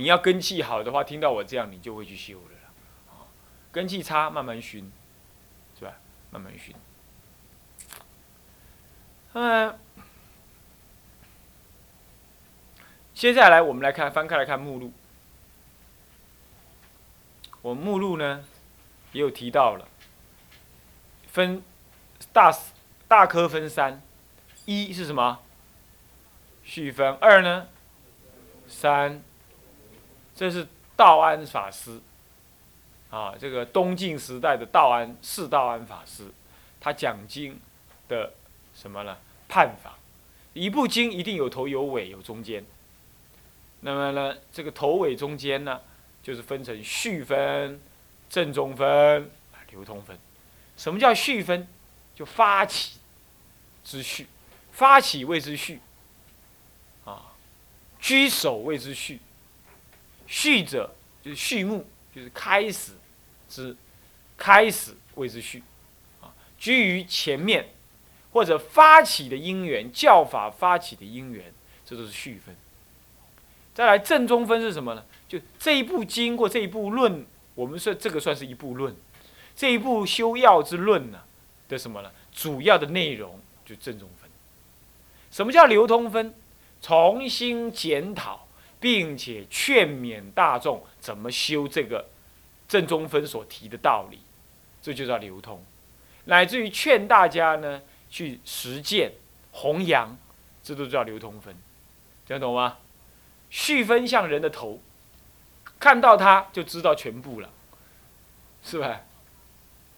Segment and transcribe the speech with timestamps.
[0.00, 2.56] 你要根气好的话，听到我这样，你就会去修了。
[3.10, 3.28] 啊，
[3.70, 4.90] 根气差，慢慢熏，
[5.78, 5.92] 是吧？
[6.30, 6.74] 慢慢熏。
[9.34, 9.78] 嗯，
[13.12, 14.90] 接下来我们来看，翻开来看目录。
[17.60, 18.42] 我目录呢，
[19.12, 19.86] 也有提到了，
[21.26, 21.62] 分
[22.32, 22.50] 大
[23.06, 24.00] 大科分三，
[24.64, 25.42] 一是什么？
[26.62, 27.12] 续分。
[27.20, 27.68] 二呢？
[28.66, 29.22] 三，
[30.40, 32.00] 这是道安法师，
[33.10, 36.32] 啊，这个东晋时代的道安是道安法师，
[36.80, 37.60] 他讲经
[38.08, 38.32] 的
[38.74, 39.18] 什么呢？
[39.50, 39.98] 判法，
[40.54, 42.64] 一部经一定有头有尾有中间，
[43.80, 45.78] 那么呢，这个头尾中间呢？
[46.22, 47.78] 就是分成序分、
[48.30, 49.30] 正中分、
[49.68, 50.18] 流通分。
[50.74, 51.68] 什么叫序分？
[52.14, 52.98] 就发起
[53.84, 54.26] 之序，
[54.72, 55.80] 发起谓之序，
[57.04, 57.34] 啊，
[57.98, 59.20] 居首谓之序。
[60.30, 62.92] 序者就是序幕，就是开始
[63.48, 63.76] 之
[64.36, 65.60] 开始谓之序，
[66.22, 67.70] 啊，居于前面
[68.30, 71.52] 或者发起的因缘，教法发起的因缘，
[71.84, 72.54] 这都是序分。
[73.74, 75.04] 再来正中分是什么呢？
[75.28, 78.94] 就这一部经过这一部论，我们说这个算是一部论，
[79.56, 81.22] 这一部修要之论呢
[81.68, 82.10] 的什么呢？
[82.32, 84.30] 主要的内容就正中分。
[85.32, 86.32] 什么叫流通分？
[86.80, 88.46] 重新检讨，
[88.80, 92.08] 并且劝勉大众怎么修这个
[92.66, 94.20] 正中分所提的道理，
[94.80, 95.62] 这就叫流通。
[96.24, 99.12] 乃至于劝大家呢去实践
[99.52, 100.16] 弘扬，
[100.62, 101.54] 这都叫流通分。
[102.26, 102.78] 听得懂吗？
[103.50, 104.80] 序分像人的头。
[105.78, 107.48] 看到他就知道全部了，
[108.62, 109.00] 是吧？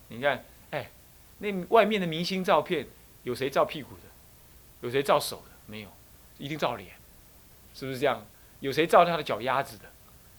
[0.09, 0.91] 你看，哎，
[1.39, 2.87] 那外面的明星照片，
[3.25, 4.03] 有谁照屁股的？
[4.81, 5.51] 有谁照手的？
[5.67, 5.89] 没有，
[6.39, 6.91] 一定照脸，
[7.75, 8.25] 是不是这样？
[8.63, 9.85] 有谁照他的脚丫子的？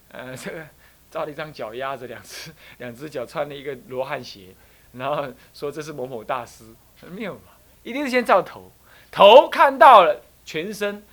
[0.09, 0.66] 呃， 这个
[1.11, 4.56] 照了一张脚丫子，两只 两只脚穿了一个罗汉鞋，
[4.94, 6.63] 然后说这是某某大师，
[7.11, 7.51] 没有嘛？
[7.84, 8.72] 一定是先照头，
[9.11, 11.03] 头看到了，全身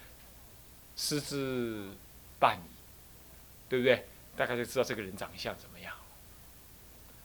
[0.95, 1.89] 失之
[2.39, 2.59] 半，
[3.69, 4.07] 对不对？
[4.37, 5.93] 大概就知道这个人长相怎么样，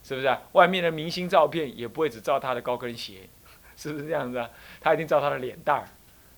[0.02, 0.42] 是不是啊？
[0.52, 3.28] 外面的明星照片也不会只照他的高跟鞋，
[3.76, 4.50] 是不是这样子啊？
[4.80, 5.88] 他一定照他的脸蛋，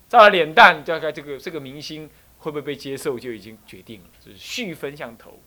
[0.08, 4.06] 照了脸蛋，大概这个这个明星会不会被接受就已经决定了。
[4.24, 5.38] 就是续分向头，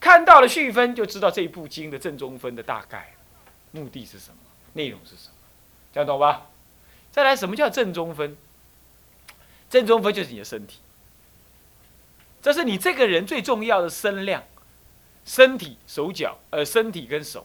[0.00, 3.14] 看到了续分就知道这一部经的正中分的大概
[3.72, 4.36] 目的是什么，
[4.74, 5.34] 内容是什么，
[5.92, 6.48] 这样懂吧？
[7.10, 8.36] 再来，什么叫正中分？
[9.68, 10.78] 正中分就是你的身体。
[12.42, 14.44] 这是你这个人最重要的身量，
[15.24, 17.44] 身体、手脚，呃，身体跟手，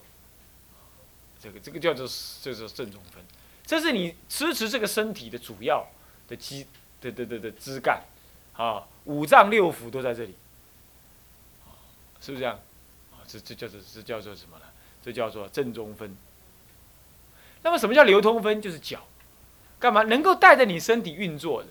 [1.42, 3.24] 这个这个叫做就是正中分，
[3.66, 5.88] 这是你支持这个身体的主要
[6.28, 6.68] 的基
[7.02, 8.04] 的的的的枝干，
[8.54, 10.36] 啊，五脏六腑都在这里，
[12.20, 12.60] 是不是这样？
[13.12, 14.66] 啊，这这叫做这叫做什么呢？
[15.04, 16.16] 这叫做正中分。
[17.64, 18.62] 那么什么叫流通分？
[18.62, 19.08] 就是脚，
[19.80, 21.70] 干嘛能够带着你身体运作的？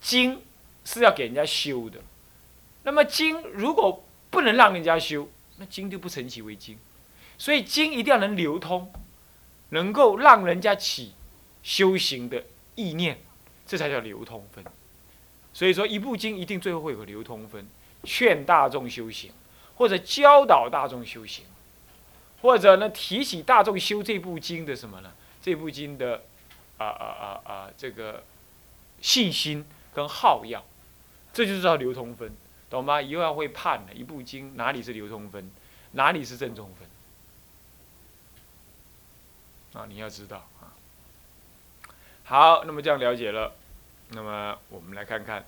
[0.00, 0.42] 经
[0.84, 2.00] 是要给人家修的。
[2.82, 6.78] 那么经如果不能让人家修，那经就不成其为经。
[7.36, 8.92] 所以经一定要能流通，
[9.70, 11.14] 能够让人家起
[11.62, 13.20] 修行的意念，
[13.66, 14.64] 这才叫流通分。
[15.58, 17.66] 所以说一部经一定最后会有个流通分，
[18.04, 19.32] 劝大众修行，
[19.74, 21.44] 或者教导大众修行，
[22.42, 25.12] 或者呢提起大众修这部经的什么呢？
[25.42, 26.22] 这部经的
[26.76, 28.22] 啊啊啊啊这个
[29.00, 30.64] 信心跟好要，
[31.32, 32.30] 这就是叫流通分。
[32.70, 33.02] 懂吗？
[33.02, 35.50] 以后要会判的，一部经哪里是流通分，
[35.92, 36.70] 哪里是正中
[39.72, 39.86] 分啊？
[39.88, 40.70] 你要知道啊。
[42.22, 43.56] 好，那么这样了解了，
[44.10, 45.44] 那么我们来看看，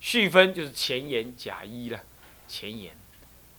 [0.00, 2.00] 序分就是前言甲一了，
[2.46, 2.94] 前言。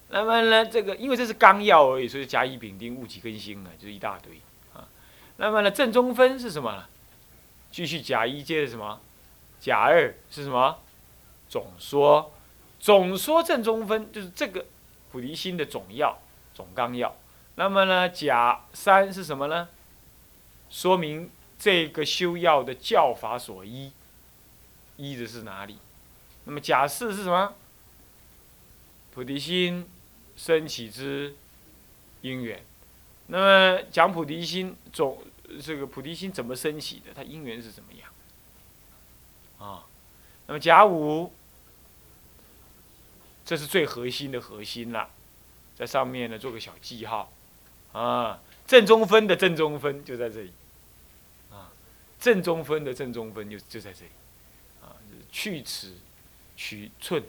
[0.09, 4.39] 那么呢，这个因为这是纲要而已，所以甲乙丙丁戊己庚辛啊，就是一大堆
[4.73, 4.87] 啊。
[5.37, 6.85] 那么呢，正中分是什么？
[7.71, 9.01] 继续甲一接着什么？
[9.59, 10.77] 甲二是什么？
[11.49, 12.31] 总说。
[12.79, 14.65] 总说正中分就是这个
[15.09, 16.19] 菩提心的总要、
[16.53, 17.15] 总纲要。
[17.55, 19.69] 那么呢，甲三是什么呢？
[20.69, 23.91] 说明这个修要的教法所依，
[24.97, 25.77] 依的是哪里？
[26.45, 27.53] 那么甲四是什么？
[29.13, 29.87] 菩提心
[30.35, 31.35] 升起之
[32.21, 32.63] 因缘。
[33.27, 35.23] 那么讲菩提心总
[35.61, 37.13] 这个菩提心怎么升起的？
[37.13, 38.09] 它因缘是怎么样？
[39.59, 39.85] 啊，
[40.47, 41.31] 那么甲五。
[43.45, 45.09] 这是最核心的核心了，
[45.75, 47.29] 在上面呢做个小记号，
[47.91, 50.53] 啊，正中分的正中分就在这里，
[51.51, 51.69] 啊，
[52.17, 54.11] 正中分的正中分就就在这里，
[54.83, 55.93] 啊，就是去尺
[56.57, 57.23] 取寸，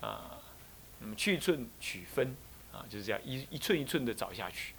[0.00, 0.40] 啊，
[1.00, 2.34] 那么去寸取分
[2.72, 4.74] 啊，就是这样一一寸一寸的找下去。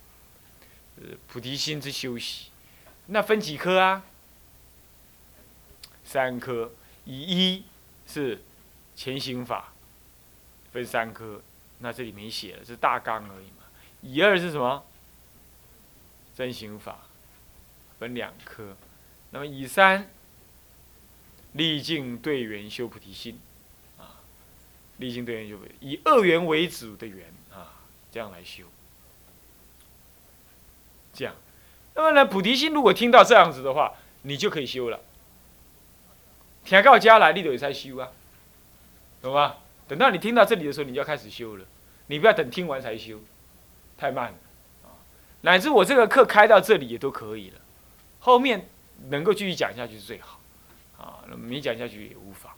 [0.98, 2.50] 呃，菩提心之修习，
[3.08, 4.04] 那分几颗啊？
[6.04, 6.72] 三颗，
[7.04, 7.66] 以一
[8.08, 8.42] 是
[8.96, 9.74] 前行法，
[10.72, 11.42] 分三颗，
[11.80, 13.64] 那这里没写了，是大纲而已嘛。
[14.02, 14.86] 以二是什么？
[16.36, 17.08] 真行法，
[17.98, 18.76] 分两颗。
[19.32, 20.10] 那么以三，
[21.56, 23.40] 历尽对缘修菩提心，
[23.98, 24.20] 啊，
[24.98, 27.80] 历尽对缘修菩提，以二缘为主的缘啊，
[28.12, 28.64] 这样来修。
[31.14, 31.34] 这样，
[31.94, 33.94] 那么呢，菩提心如果听到这样子的话，
[34.24, 35.00] 你就可以修了。
[36.66, 38.12] 听到家来，你就才修啊，
[39.22, 39.56] 懂吗？
[39.88, 41.66] 等到你听到这里的时候，你就要开始修了。
[42.08, 43.20] 你不要等听完才修，
[43.98, 44.38] 太慢了
[44.84, 44.92] 啊。
[45.42, 47.62] 乃至我这个课开到这里也都可以了，
[48.20, 48.68] 后面
[49.10, 50.35] 能够继续讲下去是最好
[51.06, 51.24] 啊。
[51.30, 52.52] 那没讲下去也无妨，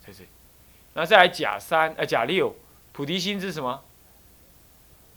[0.00, 0.28] 在这里。
[0.94, 2.54] 那再来甲三呃甲六，
[2.92, 3.82] 菩提心是什么？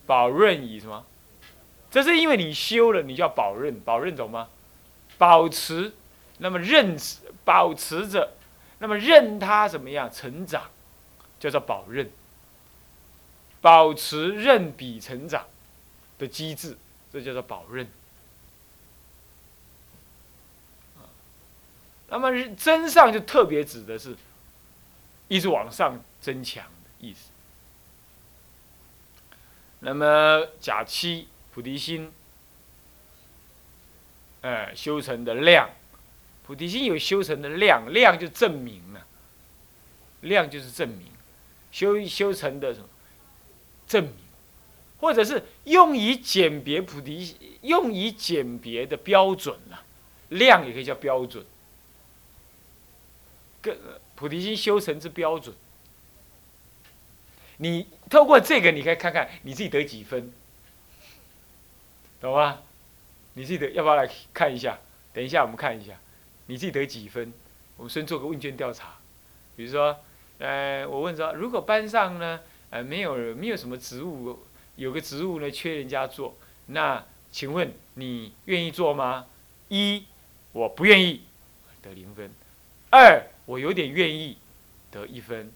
[0.06, 1.06] 保润以什么？
[1.90, 4.50] 这是因为你修了，你叫保任，保任懂吗？
[5.18, 5.94] 保持，
[6.40, 6.98] 那么任
[7.46, 8.34] 保持着，
[8.80, 10.72] 那么任他怎么样成长，
[11.40, 12.12] 叫做保任。
[13.62, 15.46] 保持任彼成长
[16.18, 16.78] 的机制，
[17.12, 17.88] 这叫做保任。
[22.14, 24.16] 那么增上就特别指的是，
[25.28, 27.32] 一直往上增强的意思。
[29.80, 31.28] 那么假七。
[31.54, 32.12] 菩提心，
[34.42, 35.70] 哎，修成的量，
[36.44, 39.06] 菩提心有修成的量，量就证明了，
[40.22, 41.10] 量就是证明，
[41.72, 42.88] 修修成的什么？
[43.86, 44.14] 证明，
[45.00, 49.84] 或者是用以鉴别菩提，用以鉴别的标准了，
[50.30, 51.46] 量也可以叫标准，
[53.64, 55.56] 个菩提心修成之标准，
[57.58, 60.32] 你透过这个，你可以看看你自己得几分。
[62.22, 62.60] 懂吗？
[63.34, 64.80] 你自己得要不要来看一下？
[65.12, 65.94] 等一下我们看一下，
[66.46, 67.34] 你自己得几分？
[67.76, 68.96] 我们先做个问卷调查。
[69.56, 69.98] 比如说，
[70.38, 72.40] 呃，我问说，如果班上呢，
[72.70, 74.40] 呃，没有没有什么职务，
[74.76, 76.36] 有个职务呢缺人家做，
[76.68, 79.28] 那请问你愿意做吗？
[79.68, 80.06] 一，
[80.52, 81.24] 我不愿意，
[81.82, 82.30] 得零分；
[82.90, 84.38] 二，我有点愿意，
[84.92, 85.48] 得一分；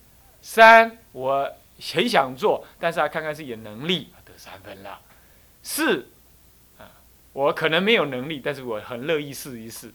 [0.42, 1.52] 三，我
[1.94, 5.00] 很想做，但是要看看自己的能力，得三分了；
[5.64, 6.08] 四
[6.78, 6.92] 啊。
[7.34, 9.92] 我可能没有能力，但是我很乐意试一试，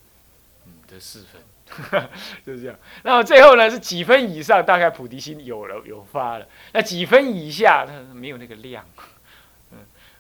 [0.67, 2.09] 嗯，得四分，
[2.47, 2.79] 就是这样。
[3.03, 6.47] 那么最后呢，是几分以上，大概菩提心有了有发了。
[6.73, 8.87] 那几分以下，它没有那个量，
[9.73, 9.79] 嗯，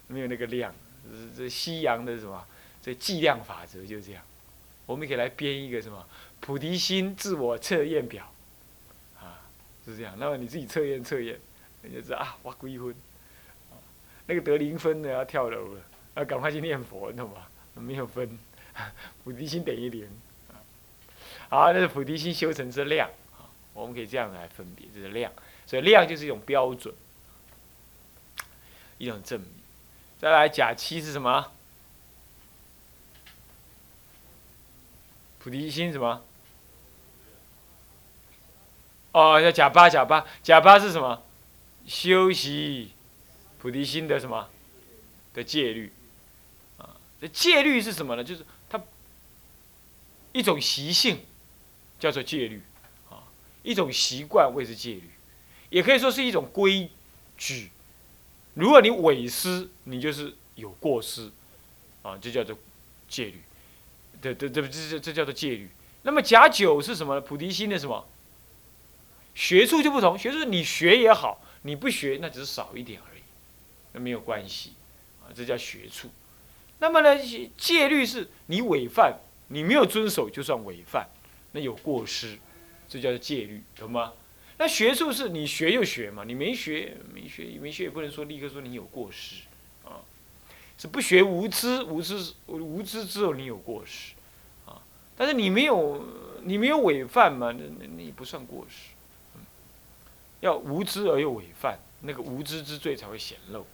[0.08, 0.74] 没有那个量。
[1.36, 2.44] 这西洋的什么？
[2.82, 4.22] 这计量法则就这样。
[4.86, 6.04] 我们可以来编一个什么
[6.42, 8.28] 菩提心自我测验表，
[9.20, 9.38] 啊，
[9.86, 10.16] 是这样。
[10.18, 11.38] 那么你自己测验测验，
[11.82, 12.92] 你就知道啊，我几分，
[14.26, 15.80] 那个得零分的要跳楼了。
[16.14, 17.46] 啊，赶快去念佛，懂吗？
[17.74, 18.36] 没有分，
[19.22, 20.08] 菩提心等于零。
[21.48, 23.08] 好，那是菩提心修成之量
[23.38, 23.46] 啊。
[23.72, 25.32] 我们可以这样来分别，这是量。
[25.64, 26.92] 所以量就是一种标准，
[28.98, 29.48] 一种证明。
[30.18, 31.52] 再来假七是什么？
[35.38, 36.22] 菩提心什么？
[39.12, 41.22] 哦，叫假八，假八，假八是什么？
[41.86, 42.92] 修习
[43.58, 44.48] 菩提心的什么？
[45.34, 45.92] 的戒律
[46.78, 46.96] 啊？
[47.20, 47.28] 这。
[47.28, 48.24] 戒律是什么呢？
[48.24, 48.80] 就是它
[50.32, 51.20] 一种习性，
[51.98, 52.62] 叫做戒律，
[53.10, 53.24] 啊，
[53.62, 55.10] 一种习惯谓之戒律，
[55.70, 56.90] 也可以说是一种规
[57.36, 57.70] 矩。
[58.54, 61.30] 如果你违失，你就是有过失，
[62.02, 62.56] 啊，就叫做
[63.08, 63.42] 戒律。
[64.20, 65.70] 对对对，这这这叫做戒律。
[66.02, 67.20] 那么假九是什么？
[67.20, 68.06] 菩提心的什么？
[69.34, 73.22] 学处就不同，学处你学也好，你不学那只是少一点而已，
[73.92, 74.74] 那没有关系，
[75.22, 76.10] 啊，这叫学处。
[76.78, 77.16] 那么呢，
[77.56, 81.08] 戒律是你违犯，你没有遵守就算违犯，
[81.52, 82.38] 那有过失，
[82.88, 84.12] 这叫戒律，懂吗？
[84.58, 89.42] 那学术是你学就学嘛，你没学没学没学也不能说立刻说你有过失，
[89.84, 90.04] 啊，
[90.76, 94.12] 是不学无知无知无知之后你有过失，
[94.66, 94.82] 啊，
[95.16, 96.06] 但是你没有
[96.44, 98.91] 你没有违犯嘛，那那那也不算过失，
[100.42, 103.66] 要无知而又违犯，那个无知之罪才会显露，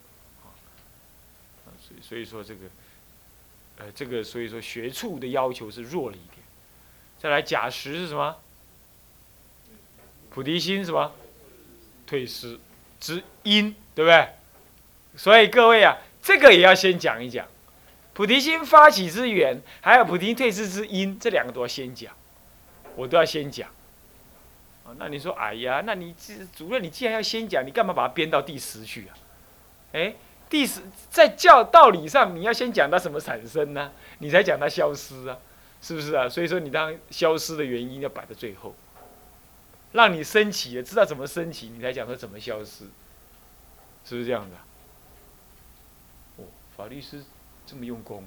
[0.44, 0.54] 啊，
[1.80, 2.60] 所以所以说这个。
[3.80, 6.44] 呃，这个所以说学处的要求是弱了一点。
[7.16, 8.34] 再来甲十是什么？
[10.30, 11.12] 菩提心什么？
[12.04, 12.58] 退失
[12.98, 14.30] 之因，对不对？
[15.16, 17.46] 所以各位啊，这个也要先讲一讲。
[18.14, 22.12] 菩提心发起之源，还有菩提退失之因，这两个都要先讲，
[22.96, 23.70] 我都要先讲。
[24.96, 26.14] 那你说，哎呀，那你
[26.54, 29.14] 主任，你既然要先讲，你干嘛把它编到第十去啊？
[29.92, 30.14] 哎，
[30.48, 30.80] 第十
[31.10, 33.92] 在教道理上，你要先讲它什么产生呢？
[34.18, 35.38] 你才讲它消失啊，
[35.82, 36.28] 是不是啊？
[36.28, 38.74] 所以说，你当消失的原因要摆在最后，
[39.92, 42.84] 让你升起知道怎么升起，你才讲它怎么消失，
[44.04, 44.56] 是不是这样的？
[46.36, 46.44] 哦，
[46.76, 47.22] 法律师
[47.66, 48.24] 这么用功，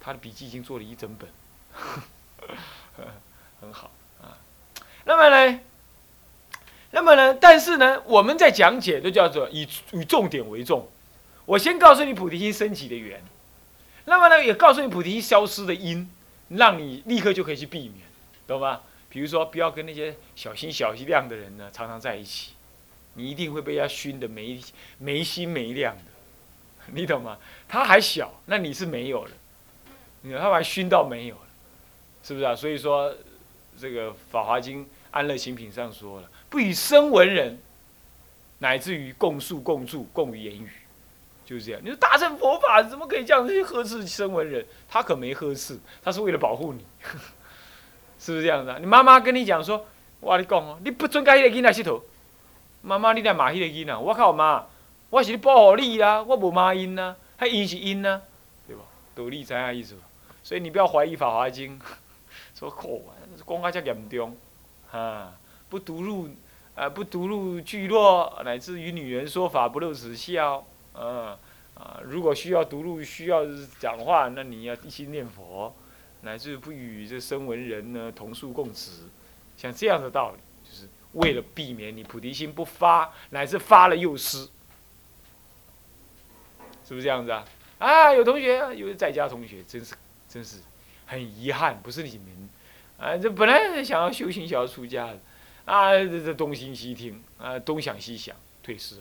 [0.00, 1.28] 他的笔记已经做了一整本，
[3.60, 4.38] 很好啊。
[5.04, 5.60] 那么呢？
[6.96, 7.34] 那么呢？
[7.34, 10.88] 但是呢，我们在讲解都叫做以以重点为重。
[11.44, 13.22] 我先告诉你菩提心升起的缘，
[14.06, 16.10] 那么呢，也告诉你菩提心消失的因，
[16.48, 17.96] 让你立刻就可以去避免，
[18.46, 18.80] 懂吗？
[19.10, 22.52] 比如说，不要跟那些小心小心量的人呢常常在一起，
[23.12, 24.58] 你一定会被他熏得没
[24.96, 26.02] 没心没量的，
[26.94, 27.36] 你懂吗？
[27.68, 29.30] 他还小，那你是没有了，
[30.22, 31.46] 你他把熏到没有了，
[32.22, 32.56] 是不是啊？
[32.56, 33.14] 所以说，
[33.78, 34.82] 这个《法华经·
[35.16, 36.28] 安乐行品》上说了。
[36.50, 37.58] 不以声闻人，
[38.58, 40.70] 乃至于共述、共住、共于言语，
[41.44, 41.80] 就是这样。
[41.82, 44.64] 你说大乘佛法怎么可以这样去呵斥声闻人？
[44.88, 46.84] 他可没呵斥，他是为了保护你，
[48.20, 48.76] 是不是这样子啊？
[48.78, 49.86] 你妈妈跟你讲说
[50.20, 52.02] ：“我跟你讲哦，你不准跟迄个囡仔佚佗。”
[52.82, 54.66] 妈妈，你来骂迄个囡仔，我靠妈，
[55.10, 58.20] 我是保护你啦，我无骂因呐，还因是因呐，
[58.68, 58.82] 对吧？
[59.14, 59.96] 道理知影意思？
[60.42, 61.78] 所以你不要怀疑《法华经》，
[62.56, 63.10] 说苦啊，
[63.44, 64.36] 讲啊遮严重，
[64.92, 65.38] 啊。
[65.68, 66.28] 不读入，
[66.76, 71.36] 呃，不读入聚落，乃至于女人说法不露齿笑，啊
[71.74, 72.00] 啊！
[72.04, 73.44] 如果需要读入，需要
[73.80, 75.74] 讲话，那你要一心念佛，
[76.20, 79.02] 乃至不与这声闻人呢同宿共食，
[79.56, 84.48] 像这样的道理，就是为了避免你菩提心不发，乃至发了又失，
[86.86, 87.44] 是不是这样子啊？
[87.78, 89.96] 啊，有同学，有在家同学，真是，
[90.28, 90.58] 真是
[91.06, 92.48] 很遗憾，不是你们，
[92.98, 95.18] 啊，这本来是想要修行，想要出家的。
[95.64, 98.96] 啊，这这东心西听，啊，东想西想，退失。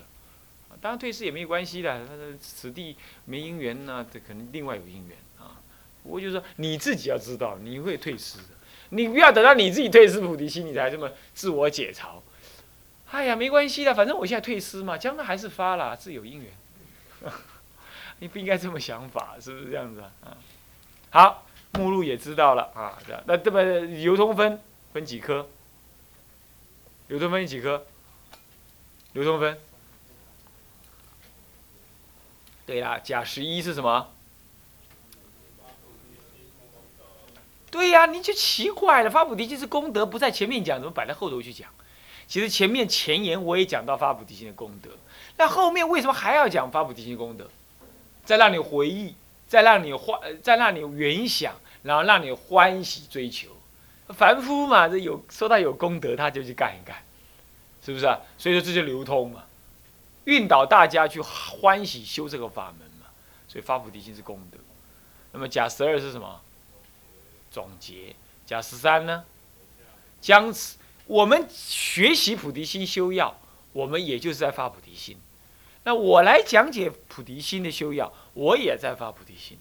[0.82, 5.62] 当然退失也没关系的，他说此地没姻缘呢，这可能另外有姻缘啊。
[6.04, 8.56] 我就是说你自己要知道，你会退失的。
[8.90, 12.20] 你不要等到你自己退失菩提心，你才这么自我解嘲。
[13.12, 17.32] 哎呀，没关系的，反正我现在退失嘛，将来还是发了，自有姻缘。
[18.20, 20.38] 你不应该这么想法，是不是这样子啊？
[21.12, 21.45] 好，
[21.78, 23.22] 目录也知道了啊，这样。
[23.26, 24.60] 那这么流通分
[24.94, 25.48] 分几颗？
[27.08, 27.86] 流通分几颗？
[29.14, 29.58] 流通分。
[32.66, 34.12] 对啦，甲十一是什么？
[37.70, 41.70] 对呀，你就奇怪了，发菩提心是功德，不在前面讲，怎么摆在后头去讲？
[42.26, 44.90] 其实前面前言我也讲到发菩提心的功德，
[45.38, 47.48] 那后面为什么还要讲发菩提心功德？
[48.24, 49.14] 再让你回忆，
[49.48, 51.54] 再让你画，再让你原想，
[51.86, 53.50] 然后让你欢喜追求。
[54.10, 56.98] 凡夫嘛，这有说他有功德，他就去干一干，
[57.84, 58.20] 是不是啊？
[58.38, 59.46] 所以说这就流通嘛，
[60.26, 63.08] 运导大家去欢喜修这个法门嘛。
[63.48, 64.58] 所以发菩提心是功德。
[65.32, 66.42] 那么甲十二是什么？
[67.50, 68.16] 总结。
[68.46, 69.24] 甲十三呢？
[70.22, 73.40] 将此我们学习菩提心修要，
[73.74, 75.18] 我们也就是在发菩提心。
[75.84, 79.58] 那我来讲解菩提心的修要，我也在发菩提心。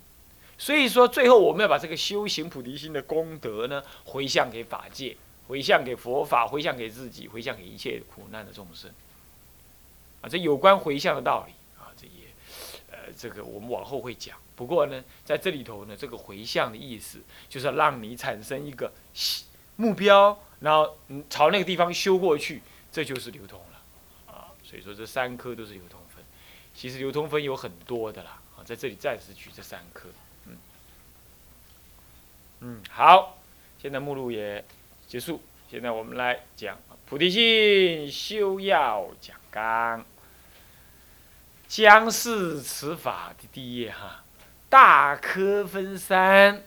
[0.64, 5.14] 所以说，最后我们要把这个修行菩提心的功德呢，回向给法界，
[5.46, 8.90] 回向给佛法，回向给自己，回向给一切苦难的众生。
[10.22, 12.32] 啊，这有关回向的道理啊，这也，
[12.90, 14.38] 呃，这个我们往后会讲。
[14.56, 18.90] 不过呢，在这里头呢，这个回向的意思，就是让你产生一个
[19.76, 20.96] 目标，然后
[21.28, 24.32] 朝那个地方修过去，这就是流通了。
[24.32, 26.24] 啊，所以说这三颗都是流通分。
[26.74, 30.08] 其实流通分有很多的啦，啊，在这里暂时举这三颗。
[32.66, 33.36] 嗯，好，
[33.78, 34.64] 现在目录也
[35.06, 35.42] 结束。
[35.70, 40.02] 现在我们来讲菩提心修要讲纲，
[41.68, 44.24] 将是此法的第一页哈。
[44.70, 46.62] 大科分三：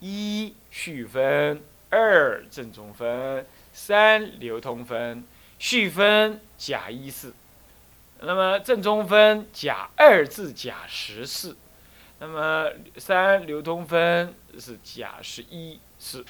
[0.00, 5.22] 一序分，二正中分，三流通分。
[5.58, 7.34] 序分甲一四，
[8.20, 11.58] 那么正中分甲二至甲十四。
[12.24, 16.24] 那么三流通分是甲十一四，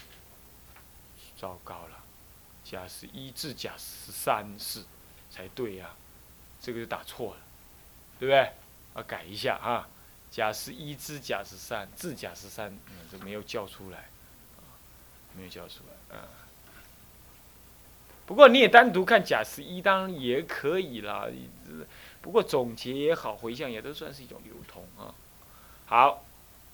[1.37, 2.03] 糟糕了，
[2.65, 4.87] 甲十一至甲十三四
[5.31, 5.91] 才对呀，
[6.63, 7.41] 这个就打错了，
[8.19, 8.53] 对不对？
[8.97, 9.87] 要改一下啊，
[10.31, 14.09] 甲十一至甲十三至甲十三，嗯，这没有叫出来，
[15.37, 16.21] 没有叫出来，嗯。
[18.25, 21.27] 不过你也单独看甲十一，当然也可以啦。
[22.23, 25.15] 不过总结也好，回向也都算是一种流通啊。
[25.93, 26.25] 好，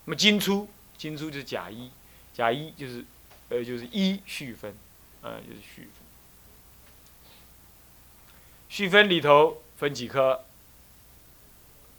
[0.05, 1.91] 那么金初，金初就是甲一，
[2.33, 3.05] 甲一就是，
[3.49, 4.73] 呃，就是一序分，
[5.23, 5.91] 呃，就是序分。
[8.69, 10.45] 续分里头分几科？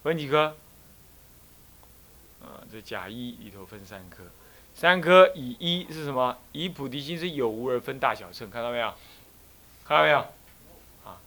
[0.02, 0.56] 分几科？
[2.42, 4.24] 啊，这甲一里头分三科，
[4.74, 6.38] 三科以一是什么？
[6.54, 8.94] 以菩提心是有无而分大小乘，看到没有？
[9.84, 10.20] 看到没有？
[11.04, 11.20] 啊，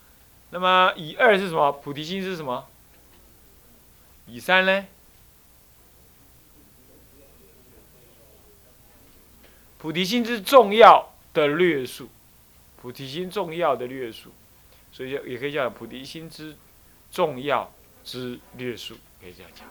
[0.49, 1.71] 那么以二是什么？
[1.71, 2.67] 菩提心是什么？
[4.27, 4.87] 以三呢？
[9.83, 12.09] 菩提心是重要的略数，
[12.81, 14.31] 菩提心重要的略数，
[14.93, 16.57] 所以也可以讲菩提心之
[17.11, 17.69] 重要
[18.05, 19.67] 之略数，可以这样讲。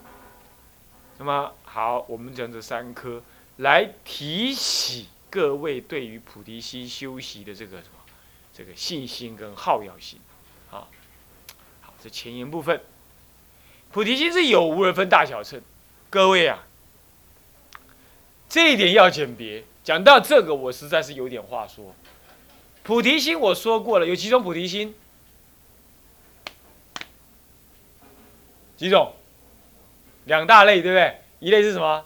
[1.18, 3.24] 那么好，我们讲这三科，
[3.56, 8.04] 来提醒各位对于菩提心修习的这个什么，
[8.54, 10.20] 这个信心跟好要心，
[10.72, 10.92] 啊，
[11.80, 12.82] 好，这前言部分，
[13.94, 15.62] 菩提心是有无而分大小乘，
[16.10, 16.66] 各位啊，
[18.50, 19.64] 这一点要简别。
[19.84, 21.96] 讲到这个，我实在是有点话说。
[22.84, 24.96] 菩提心我说过了，有几种菩提心？
[28.78, 29.14] 几种？
[30.26, 31.22] 两大类，对不对？
[31.40, 32.06] 一类是什么？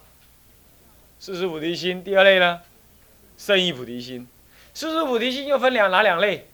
[1.20, 2.04] 四十菩提心。
[2.04, 2.62] 第二类呢？
[3.38, 4.28] 圣意菩提心。
[4.74, 6.48] 四十菩提心又分两哪两类？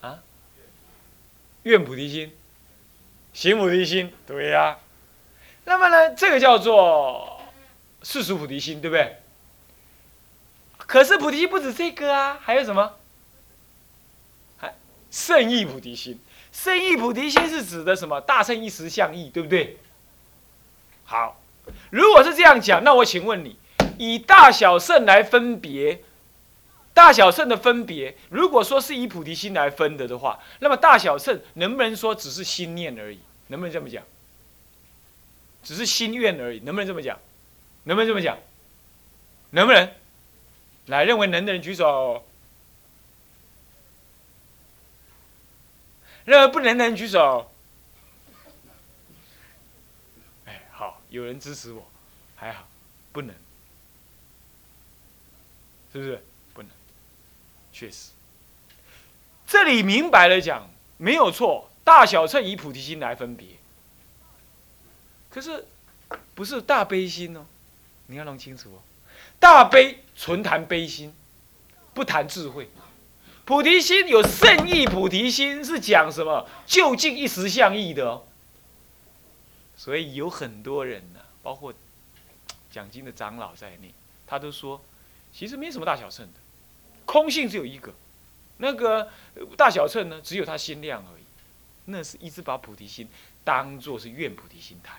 [0.00, 0.22] 啊？
[1.64, 2.32] 愿菩提心，
[3.32, 4.78] 行菩提心，对呀。
[5.70, 7.40] 那么呢，这个叫做
[8.02, 9.20] 世俗菩提心，对不对？
[10.78, 12.96] 可是菩提心不止这个啊，还有什么？
[14.58, 14.74] 还
[15.12, 16.18] 圣意菩提心。
[16.50, 18.20] 圣意菩提心是指的什么？
[18.20, 19.78] 大圣一时相意，对不对？
[21.04, 21.40] 好，
[21.90, 23.56] 如果是这样讲，那我请问你，
[23.96, 26.02] 以大小圣来分别，
[26.92, 33.20] 大小圣的分别，如果说是以菩提心来分的的话，那么大小圣能不能说只是心念而已？
[33.46, 34.02] 能不能这么讲？
[35.62, 37.18] 只是心愿而已，能不能这么讲？
[37.84, 38.38] 能不能这么讲？
[39.50, 39.92] 能不能？
[40.86, 42.24] 来，认为能的人举手。
[46.24, 47.50] 认为不能的人举手。
[50.46, 51.86] 哎，好，有人支持我，
[52.36, 52.68] 还好，
[53.12, 53.34] 不能，
[55.92, 56.22] 是不是？
[56.52, 56.70] 不能，
[57.72, 58.10] 确实。
[59.46, 63.46] 这里明白了讲，没有错，大小乘以菩提心来分别。
[65.30, 65.64] 可是，
[66.34, 67.46] 不是大悲心哦，
[68.06, 68.82] 你要弄清楚哦。
[69.38, 71.14] 大悲纯谈悲心，
[71.94, 72.68] 不谈智慧。
[73.44, 76.48] 菩提心有圣意，菩提心是讲什么？
[76.66, 78.24] 就近一时相意的哦。
[79.76, 81.72] 所以有很多人呢，包括
[82.70, 83.92] 讲经的长老在内，
[84.26, 84.80] 他都说，
[85.32, 86.40] 其实没什么大小乘的，
[87.04, 87.94] 空性只有一个，
[88.58, 89.10] 那个
[89.56, 91.22] 大小乘呢，只有他心量而已。
[91.86, 93.08] 那是一直把菩提心
[93.42, 94.98] 当做是愿菩提心谈。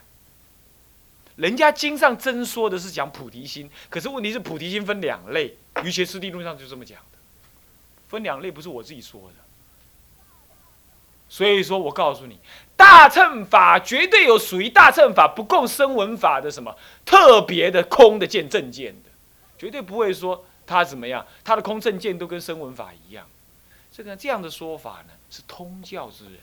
[1.41, 7.17] 人家经上真说的是讲菩提心，可是问题是菩提心分两类，《瑜伽师地论》上就这么讲的。
[8.07, 9.43] 分两类不是我自己说的，
[11.27, 12.37] 所以说我告诉你，
[12.77, 19.09] 大乘法绝对有属于大乘法不共声闻法的什么特别的空的见正见的，
[19.57, 23.25] 绝对不会说他怎么样，他的空正见都跟声闻法一样。
[23.91, 26.35] 这个这样的说法呢，是通教之人，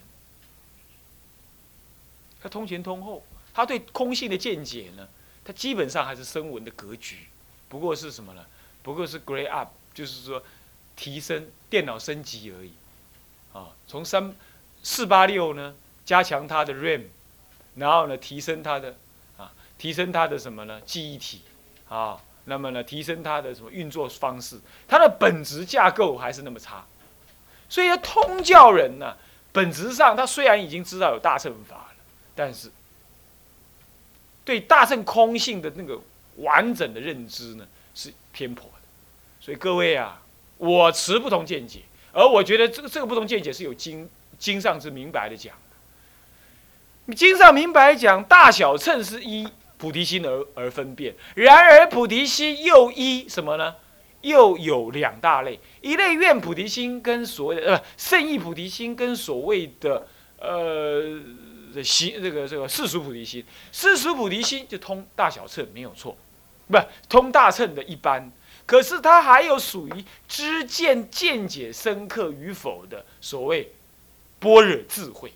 [2.42, 3.22] 他通前通后，
[3.58, 5.08] 他对空性的见解呢，
[5.44, 7.26] 他基本上还是声闻的格局，
[7.68, 8.46] 不过是什么呢？
[8.84, 10.40] 不过是 grade up，就是说。
[11.00, 12.72] 提升电脑升级而已，
[13.52, 14.34] 啊，从三
[14.82, 15.72] 四八六呢
[16.04, 17.04] 加强它的 RAM，
[17.76, 18.96] 然后呢提升它的
[19.36, 21.42] 啊提升它的什么呢记忆体
[21.88, 26.84] 啊，那么呢提升它的什么运作方式，它的本质架构还是那么差，
[27.68, 29.16] 所以通教人呢
[29.52, 31.96] 本质上他虽然已经知道有大乘法了，
[32.34, 32.72] 但是
[34.48, 36.00] 对大乘空性的那个
[36.36, 38.80] 完整的认知呢是偏颇的，
[39.38, 40.22] 所以各位啊。
[40.60, 45.54] 我持不同见解，而我觉得这个这个不同见解是有经经上之明白的讲。
[47.14, 53.76] 经上明白讲，大小乘是依菩提心而而分辨，然而菩提心又依什么呢？
[54.22, 60.08] 又有两大类，一类愿菩提心跟所谓的呃圣意菩提心跟所谓的
[60.40, 61.20] 呃
[61.74, 66.16] 这心这个这个世俗菩提心，世俗菩提心就通大小乘没有错，
[66.68, 66.78] 不
[67.08, 68.30] 通大乘的一般。
[68.66, 73.72] 可是它还有属于知见见解深刻与否的所谓
[74.38, 75.32] 般若智慧，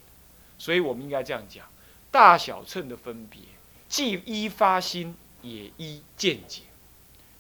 [0.59, 1.65] 所以我们应该这样讲：
[2.11, 3.41] 大小乘的分别，
[3.89, 6.63] 既依发心，也依见解。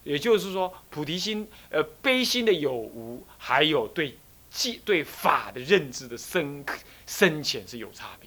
[0.03, 4.17] 也就是说，菩提心、呃悲心的有无，还有对
[4.51, 8.22] 记对法的认知的深刻深浅是有差别。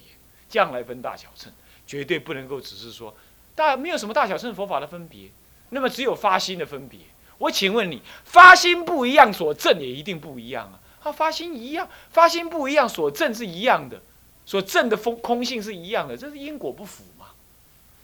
[0.56, 1.52] 样来分大小乘，
[1.86, 3.16] 绝对不能够只是说
[3.54, 5.30] 大没有什么大小乘佛法的分别，
[5.70, 7.00] 那么只有发心的分别。
[7.38, 10.80] 我请问你，发心不一样，所证也一定不一样啊。
[11.02, 14.00] 他发心一样，发心不一样，所证是一样的，
[14.44, 17.26] 所证的风空性是一样的，这是因果不符嘛，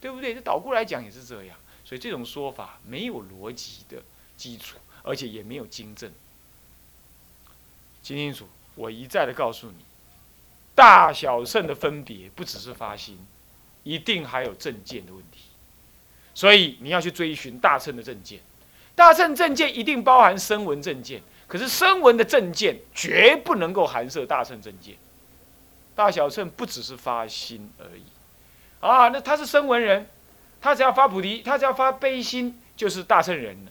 [0.00, 0.34] 对不对？
[0.34, 4.02] 这倒过来讲也是这样，所以这种说法没有逻辑的
[4.36, 6.12] 基础，而且也没有经证。
[8.02, 9.84] 听清楚，我一再的告诉你，
[10.74, 13.18] 大小圣的分别不只是发心，
[13.82, 15.40] 一定还有正见的问题，
[16.34, 18.40] 所以你要去追寻大乘的正见，
[18.94, 21.22] 大乘正见一定包含声闻正见。
[21.46, 24.94] 可是声闻的正见绝不能够含摄大乘正见，
[25.94, 28.02] 大小乘不只是发心而已，
[28.80, 30.08] 啊，那他是声闻人，
[30.62, 33.70] 他只要发菩提，他只要发悲心，就是大乘人了，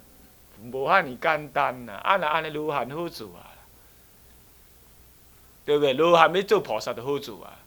[0.71, 3.49] 不喊你简单呐，按了按了罗汉好做啊，
[5.65, 5.93] 对不对？
[5.93, 7.59] 罗汉没做菩萨的后主啊，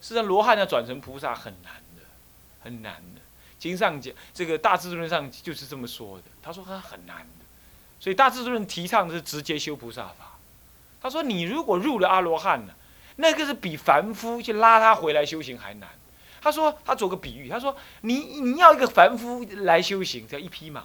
[0.00, 2.02] 实际上罗汉要转成菩萨很难的，
[2.62, 3.20] 很难的。
[3.58, 7.44] 经上讲，这个大智论上就是这么说的，他说他很难的。
[7.98, 10.32] 所以大智论提倡的是直接修菩萨法。
[11.00, 12.74] 他说：“你如果入了阿罗汉了，
[13.16, 15.88] 那个是比凡夫去拉他回来修行还难。”
[16.40, 20.84] 他说：“他做个比喻，他说你你要一个凡夫来修行，要一匹马。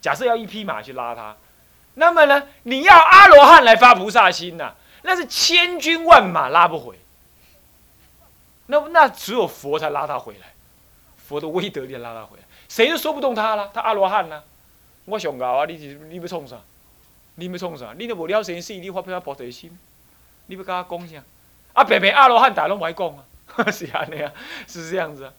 [0.00, 1.36] 假设要一匹马去拉他，
[1.94, 4.74] 那么呢，你要阿罗汉来发菩萨心呐，
[5.04, 6.98] 那是千军万马拉不回。
[8.66, 10.52] 那那只有佛才拉他回来，
[11.28, 13.70] 佛的威德力拉他回来，谁都说不动他了。
[13.72, 14.42] 他阿罗汉呢？”
[15.06, 15.66] 我上高啊！
[15.66, 16.58] 你是你要冲啥？
[17.34, 17.94] 你要冲啥？
[17.98, 19.78] 你都无了生死，你发不发菩提心？
[20.46, 21.22] 你要跟他讲啥？
[21.74, 23.24] 啊，白白阿罗汉大拢唔爱讲啊！
[23.70, 24.32] 是安尼啊，
[24.66, 25.32] 是这样子啊。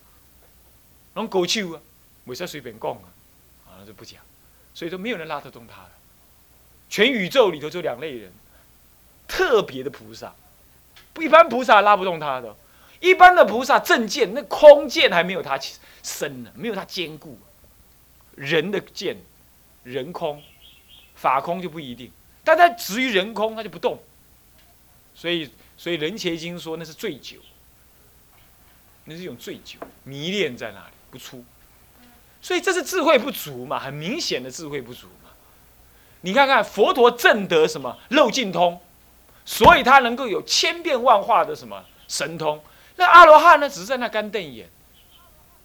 [1.15, 1.81] 拢高手啊，
[2.27, 3.09] 袂使随便讲啊，
[3.67, 4.21] 啊，就不讲。
[4.75, 5.89] 所以说，没有人拉得动他了。
[6.87, 8.31] 全宇宙里头就两类人，
[9.27, 10.33] 特别的菩萨，
[11.19, 12.55] 一般菩萨拉不动他的。
[12.99, 15.59] 一般的菩萨正见，那空见还没有他
[16.01, 17.37] 深呢，没有他坚固。
[18.35, 19.17] 人的见。
[19.83, 20.41] 人空，
[21.13, 22.11] 法空就不一定，
[22.43, 23.99] 但他止于人空，他就不动。
[25.13, 27.37] 所以，所以《人邪经》说那是醉酒，
[29.03, 31.45] 那是一种醉酒，迷恋在那里不出。
[32.41, 35.29] 所以这是智慧不足嘛，很明显的智慧不足嘛。
[36.21, 38.81] 你看看佛陀证得什么漏尽通，
[39.45, 42.61] 所以他能够有千变万化的什么神通。
[42.97, 44.69] 那阿罗汉呢，只是在那干瞪眼。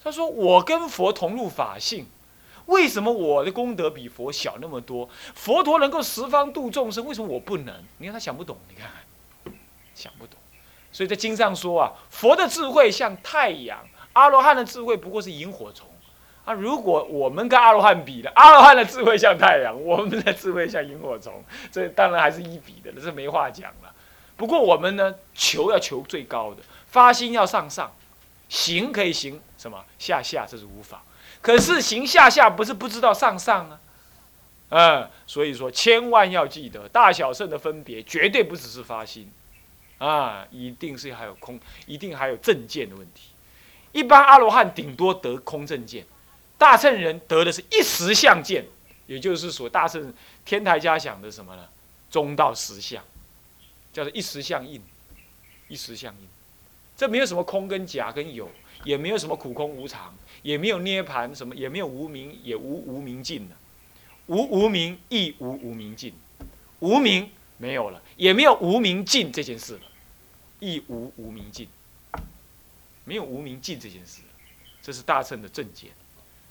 [0.02, 2.06] 他说：“我跟佛同入法性。”
[2.66, 5.08] 为什么我的功德比佛小那么多？
[5.34, 7.74] 佛陀能够十方度众生，为什么我不能？
[7.98, 9.52] 你看他想不懂，你看看，
[9.92, 10.38] 想不懂。
[10.92, 15.88] 所以在经上说啊，佛的智慧像太阳，阿罗汉的智慧不过是萤火虫。
[16.44, 23.92] 啊，如果我们跟阿罗汉比的，阿罗汉的智慧像太阳， 我们的智慧像萤火虫，这当然还是一比的，这没话讲了。
[24.36, 27.92] 不过我们呢，求要求最高的，发心要上上，
[28.48, 31.02] 行可以行什么下下，这是无法。
[31.42, 33.80] 可是行下下不是不知道上上啊，
[34.70, 39.30] 嗯，所以说千万要记得大小圣的分别，绝对不只是发心，
[39.98, 43.30] 啊，一定是还有空，一定还有正见的问题。
[43.92, 46.06] 一般阿罗汉顶多得空正见，
[46.60, 48.66] 大乘人得的是一时相见，
[49.06, 50.12] 也就是说大乘
[50.44, 51.66] 天台家想的什么呢？
[52.10, 53.02] 中道实相，
[53.94, 54.82] 叫做一时相应，
[55.68, 56.28] 一时相应，
[56.98, 58.50] 这没有什么空跟假跟有，
[58.84, 60.14] 也没有什么苦空无常。
[60.42, 63.56] 也没有涅盘什么，也没有无名，也无无明尽了，
[64.26, 66.14] 无无名亦无无明尽，
[66.78, 69.80] 无名没有了，也没有无明尽这件事了，
[70.58, 71.68] 亦无无明尽，
[73.04, 74.22] 没有无明尽这件事，
[74.82, 75.90] 这是大乘的正见。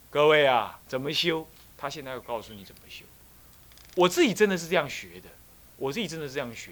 [0.09, 1.47] 各位啊，怎么修？
[1.77, 3.05] 他现在要告诉你怎么修。
[3.95, 5.29] 我自己真的是这样学的，
[5.77, 6.71] 我自己真的是这样学。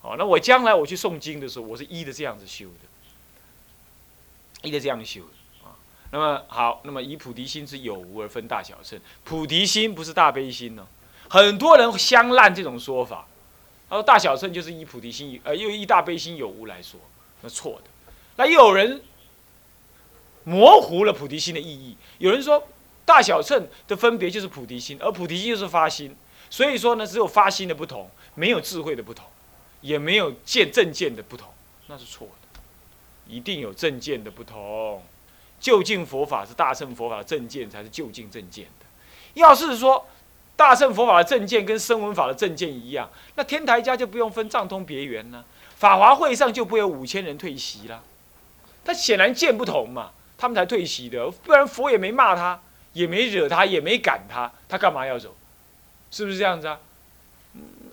[0.00, 5.74] 好，那我将来我去诵经的时候，我是依的这样子修的，依的这样修的啊。
[6.10, 9.00] 那么好，那么以菩提心之有无而分大小乘。
[9.24, 10.86] 菩提心不是大悲心呢？
[11.28, 13.26] 很多人相烂这种说法，
[13.88, 17.00] 他说大小乘就是以菩提心，呃，又以大悲心有无来说，
[17.40, 17.90] 那错的。
[18.36, 19.02] 那又有人
[20.44, 21.96] 模糊了菩提心的意义。
[22.18, 22.62] 有人说
[23.04, 26.16] 大小乘的分别就是菩提心，而菩提心就是发心。
[26.50, 29.24] 所以说呢，只有发心的不同，没有智慧的不同，
[29.80, 31.48] 也没有见正见的不同，
[31.86, 32.60] 那是错的。
[33.26, 35.02] 一定有正见的不同。
[35.58, 38.86] 究竟佛法是大乘佛法的正见，才是就近正见的。
[39.34, 40.06] 要是说
[40.56, 45.44] 大乘佛法的正见跟声闻法的正见一样，那天台家就不用分藏通别圆了，
[45.76, 48.02] 法华会上就不会有五千人退席了。
[48.84, 50.10] 他显然见不同嘛，
[50.42, 52.60] 他们才退席的，不然佛也没骂他，
[52.94, 55.36] 也没惹他，也没赶他，他干嘛要走？
[56.10, 56.80] 是不是这样子啊？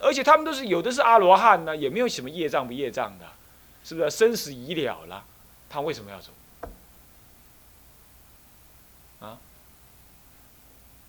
[0.02, 3.28] 而且他们都是有的是阿罗汉呢，也没有什么业障不业障的，
[3.84, 5.24] 是不是生死已了了？
[5.70, 6.32] 他为什么要走？
[9.20, 9.38] 啊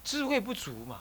[0.05, 1.01] 智慧不足嘛，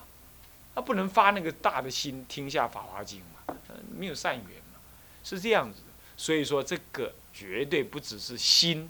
[0.73, 3.19] 他不能发那个大的心听下《法华经》
[3.53, 3.55] 嘛，
[3.93, 4.79] 没有善缘嘛，
[5.21, 5.87] 是这样子的。
[6.15, 8.89] 所以说，这个绝对不只是心，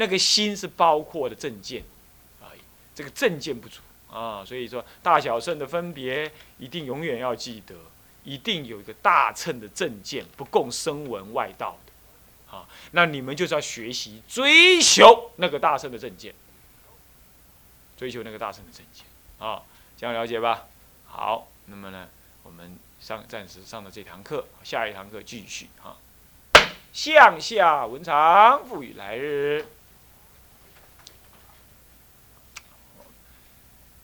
[0.00, 1.84] 那个心是包括的正见
[2.40, 2.60] 而已，
[2.94, 4.42] 这个正见不足啊。
[4.42, 7.74] 所以说，大小乘的分别一定永远要记得，
[8.24, 12.66] 一定有一个大乘的正见，不共声闻外道的啊。
[12.92, 16.34] 那你们就是要学习追求那个大乘的正见，
[17.98, 19.04] 追求那个大乘的正见
[19.38, 19.62] 啊，
[19.98, 20.66] 这样了解吧？
[21.06, 22.08] 好，那么呢，
[22.42, 25.98] 我们上暂时上的这堂课，下一堂课继续哈。
[26.90, 29.64] 向下文长赋予来日，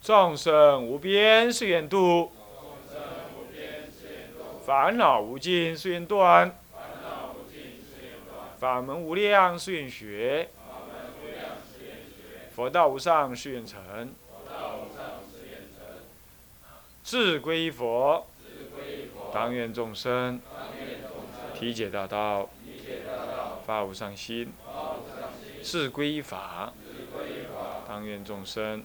[0.06, 2.30] 众生无边誓愿度，
[4.64, 6.56] 烦恼无尽誓愿断，
[8.56, 10.48] 法门无量誓愿学，
[12.54, 14.14] 佛道无上誓愿成，
[17.02, 18.28] 志归佛，
[19.34, 20.40] 当愿众生
[21.52, 22.48] 体解大道。
[23.66, 24.52] 发无上心，
[25.60, 26.72] 志归法，
[27.88, 28.84] 当愿众生